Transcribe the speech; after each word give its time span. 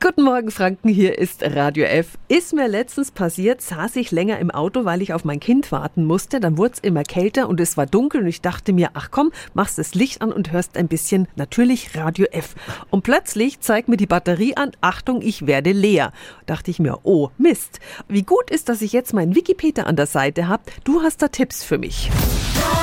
Guten 0.00 0.22
Morgen, 0.22 0.50
Franken. 0.50 0.88
Hier 0.88 1.18
ist 1.18 1.44
Radio 1.44 1.84
F. 1.84 2.18
Ist 2.26 2.52
mir 2.52 2.66
letztens 2.66 3.12
passiert, 3.12 3.62
saß 3.62 3.94
ich 3.94 4.10
länger 4.10 4.40
im 4.40 4.50
Auto, 4.50 4.84
weil 4.84 5.02
ich 5.02 5.12
auf 5.12 5.24
mein 5.24 5.38
Kind 5.38 5.70
warten 5.70 6.04
musste. 6.04 6.40
Dann 6.40 6.58
wurde 6.58 6.74
es 6.74 6.80
immer 6.80 7.04
kälter 7.04 7.48
und 7.48 7.60
es 7.60 7.76
war 7.76 7.86
dunkel 7.86 8.22
und 8.22 8.26
ich 8.26 8.40
dachte 8.40 8.72
mir, 8.72 8.90
ach 8.94 9.12
komm, 9.12 9.30
machst 9.54 9.78
das 9.78 9.94
Licht 9.94 10.20
an 10.20 10.32
und 10.32 10.50
hörst 10.50 10.76
ein 10.76 10.88
bisschen 10.88 11.28
natürlich 11.36 11.94
Radio 11.96 12.26
F. 12.32 12.56
Und 12.90 13.04
plötzlich 13.04 13.60
zeigt 13.60 13.88
mir 13.88 13.96
die 13.96 14.08
Batterie 14.08 14.56
an, 14.56 14.72
Achtung, 14.80 15.22
ich 15.22 15.46
werde 15.46 15.70
leer. 15.70 16.12
Dachte 16.46 16.72
ich 16.72 16.80
mir, 16.80 16.98
oh 17.04 17.30
Mist. 17.38 17.78
Wie 18.08 18.22
gut 18.22 18.50
ist, 18.50 18.68
dass 18.68 18.82
ich 18.82 18.92
jetzt 18.92 19.14
meinen 19.14 19.36
Wikipedia 19.36 19.84
an 19.84 19.94
der 19.94 20.06
Seite 20.06 20.48
habe. 20.48 20.64
Du 20.82 21.02
hast 21.02 21.22
da 21.22 21.28
Tipps 21.28 21.62
für 21.62 21.78
mich. 21.78 22.10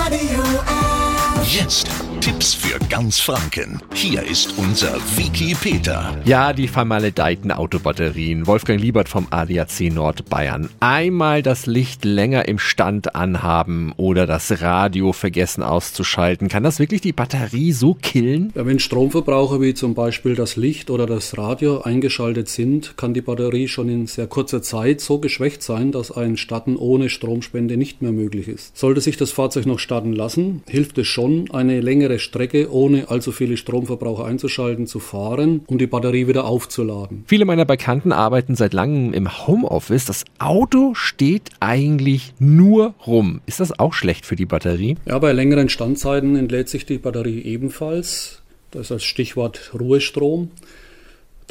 Radio 0.06 0.44
F. 0.44 1.60
Jetzt 1.60 1.90
Tipps 2.22 2.54
für 2.54 2.78
ganz 2.88 3.20
Franken. 3.20 3.82
Hier 3.96 4.22
ist 4.22 4.54
unser 4.60 4.94
Wiki 5.18 5.56
Peter. 5.60 6.16
Ja, 6.24 6.54
die 6.54 6.68
vermaledeiten 6.68 7.52
Autobatterien. 7.52 8.46
Wolfgang 8.46 8.80
Liebert 8.80 9.10
vom 9.10 9.26
ADAC 9.32 9.92
Nordbayern. 9.92 10.70
Einmal 10.80 11.42
das 11.42 11.66
Licht 11.66 12.06
länger 12.06 12.48
im 12.48 12.60
Stand 12.60 13.16
anhaben 13.16 13.92
oder 13.98 14.28
das 14.28 14.62
Radio 14.62 15.14
vergessen 15.14 15.64
auszuschalten. 15.64 16.48
Kann 16.48 16.62
das 16.62 16.78
wirklich 16.78 17.02
die 17.02 17.12
Batterie 17.12 17.72
so 17.72 17.96
killen? 17.96 18.54
Ja, 18.54 18.68
wenn 18.68 18.78
Stromverbraucher 18.78 19.60
wie 19.60 19.74
zum 19.74 19.96
Beispiel 19.96 20.36
das 20.36 20.56
Licht 20.58 20.92
oder 20.92 21.08
das 21.08 21.40
Radio 21.40 21.82
eingeschaltet 21.82 22.50
sind, 22.50 22.98
kann 22.98 23.16
die 23.16 23.22
Batterie 23.22 23.68
schon 23.68 23.90
in 23.90 24.06
sehr 24.06 24.28
kurzer 24.28 24.62
Zeit 24.62 25.02
so 25.02 25.18
geschwächt 25.18 25.64
sein, 25.64 25.92
dass 25.92 26.12
ein 26.12 26.38
Starten 26.38 26.76
ohne 26.76 27.10
Stromspende 27.10 27.78
nicht 27.78 28.04
mehr 28.04 28.12
möglich 28.12 28.48
ist. 28.48 28.78
Sollte 28.78 29.02
sich 29.02 29.18
das 29.18 29.32
Fahrzeug 29.32 29.66
noch 29.66 29.80
starten 29.80 30.14
lassen, 30.14 30.62
hilft 30.70 31.00
es 31.00 31.08
schon, 31.08 31.50
eine 31.50 31.82
längere 31.82 32.11
Strecke 32.20 32.72
ohne 32.72 33.10
allzu 33.10 33.32
viele 33.32 33.58
Stromverbraucher 33.58 34.26
einzuschalten 34.26 34.88
zu 34.88 35.00
fahren, 35.00 35.62
um 35.68 35.78
die 35.78 35.88
Batterie 35.88 36.28
wieder 36.28 36.46
aufzuladen. 36.46 37.24
Viele 37.28 37.46
meiner 37.46 37.66
Bekannten 37.66 38.12
arbeiten 38.12 38.56
seit 38.56 38.74
langem 38.74 39.14
im 39.14 39.48
Homeoffice. 39.48 40.06
Das 40.06 40.26
Auto 40.40 40.94
steht 40.94 41.50
eigentlich 41.60 42.34
nur 42.40 42.94
rum. 43.06 43.42
Ist 43.46 43.60
das 43.60 43.78
auch 43.78 43.94
schlecht 43.94 44.26
für 44.26 44.36
die 44.36 44.46
Batterie? 44.46 44.98
Ja, 45.06 45.20
bei 45.20 45.32
längeren 45.32 45.70
Standzeiten 45.70 46.36
entlädt 46.36 46.70
sich 46.70 46.86
die 46.86 46.98
Batterie 46.98 47.42
ebenfalls. 47.42 48.42
Das 48.72 48.84
ist 48.84 48.92
das 48.92 49.04
Stichwort 49.04 49.72
Ruhestrom. 49.78 50.50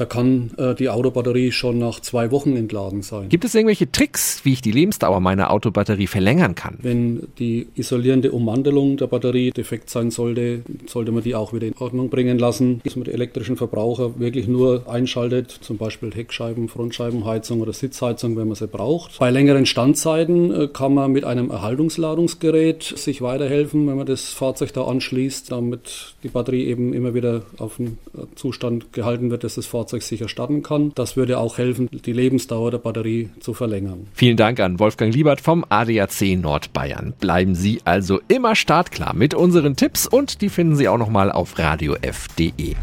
Da 0.01 0.07
kann 0.07 0.53
äh, 0.57 0.75
die 0.75 0.89
Autobatterie 0.89 1.53
schon 1.53 1.79
nach 1.79 2.01
zwei 2.01 2.31
Wochen 2.31 2.57
entladen 2.57 3.03
sein. 3.03 3.29
Gibt 3.29 3.45
es 3.45 3.55
irgendwelche 3.55 3.93
Tricks, 3.93 4.41
wie 4.45 4.55
ich 4.55 4.63
die 4.63 4.73
Lebensdauer 4.73 5.21
meiner 5.21 5.51
Autobatterie 5.51 6.07
verlängern 6.07 6.55
kann? 6.55 6.79
Wenn 6.81 7.29
die 7.39 7.69
isolierende 7.75 8.33
Ummantelung 8.33 8.97
der 8.97 9.09
Batterie 9.09 9.51
defekt 9.51 9.91
sein 9.91 10.11
sollte, 10.11 10.63
sollte 10.87 11.13
man 11.13 11.23
die 11.23 11.35
auch 11.35 11.53
wieder 11.53 11.67
in 11.67 11.77
Ordnung 11.77 12.09
bringen 12.09 12.39
lassen. 12.39 12.81
Dass 12.83 12.97
man 12.97 13.05
den 13.05 13.13
elektrischen 13.13 13.59
Verbraucher 13.59 14.19
wirklich 14.19 14.49
nur 14.49 14.89
einschaltet, 14.89 15.51
zum 15.51 15.77
Beispiel 15.77 16.15
Heckscheiben, 16.15 16.71
Frontscheibenheizung 16.71 17.61
oder 17.61 17.75
Sitzheizung, 17.75 18.39
wenn 18.39 18.49
man 18.49 18.57
sie 18.57 18.69
braucht. 18.69 19.19
Bei 19.19 19.31
längeren 19.31 19.67
Standzeiten 19.67 20.63
äh, 20.63 20.69
kann 20.69 20.95
man 20.95 21.13
mit 21.13 21.27
einem 21.27 21.51
Erhaltungsladungsgerät 21.51 22.85
sich 22.85 23.21
weiterhelfen, 23.21 23.87
wenn 23.87 23.99
man 23.99 24.07
das 24.07 24.31
Fahrzeug 24.31 24.73
da 24.73 24.85
anschließt, 24.85 25.53
damit 25.53 26.15
die 26.23 26.29
Batterie 26.29 26.65
eben 26.65 26.95
immer 26.95 27.13
wieder 27.13 27.43
auf 27.59 27.77
den 27.77 27.99
Zustand 28.35 28.95
gehalten 28.95 29.31
wird, 29.31 29.45
dass 29.45 29.57
das 29.57 29.67
Fahrzeug 29.67 29.90
sicher 29.91 30.29
starten 30.29 30.63
kann. 30.63 30.93
Das 30.95 31.17
würde 31.17 31.39
auch 31.39 31.59
helfen, 31.59 31.89
die 31.91 32.13
Lebensdauer 32.13 32.71
der 32.71 32.79
Batterie 32.79 33.31
zu 33.41 33.55
verlängern. 33.55 34.07
Vielen 34.15 34.37
Dank 34.37 34.61
an 34.61 34.79
Wolfgang 34.79 35.13
Liebert 35.13 35.41
vom 35.41 35.65
ADAC 35.69 36.39
Nordbayern. 36.41 37.15
Bleiben 37.19 37.55
Sie 37.55 37.81
also 37.85 38.21
immer 38.29 38.55
startklar 38.55 39.15
mit 39.15 39.35
unseren 39.35 39.77
Tipps 39.77 40.07
und 40.07 40.41
die 40.41 40.49
finden 40.49 40.77
Sie 40.77 40.89
auch 40.89 40.99
nochmal 40.99 41.33
auf 41.33 41.59
radiof.de. 41.59 42.75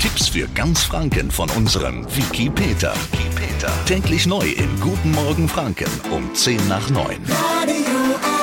Tipps 0.00 0.28
für 0.28 0.46
ganz 0.54 0.82
Franken 0.84 1.30
von 1.30 1.50
unserem 1.50 2.04
Wiki 2.16 2.50
Peter. 2.50 2.94
Wiki 3.12 3.28
Peter. 3.34 3.72
Täglich 3.86 4.26
neu 4.26 4.46
in 4.46 4.80
Guten 4.80 5.12
Morgen 5.12 5.48
Franken 5.48 5.90
um 6.10 6.32
10 6.34 6.68
nach 6.68 6.88
9. 6.90 7.04
Radio. 7.04 8.37